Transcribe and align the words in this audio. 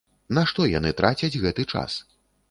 На 0.37 0.43
што 0.51 0.63
яны 0.69 0.93
трацяць 1.01 1.39
гэты 1.43 1.67
час? 1.75 1.99